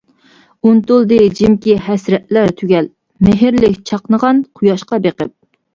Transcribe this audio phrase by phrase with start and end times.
[0.69, 2.91] ئۇنتۇلدى جىمكى ھەسرەتلەر تۈگەل،
[3.29, 5.37] مېھىرلىك چاقنىغان قۇياشقا بېقىپ.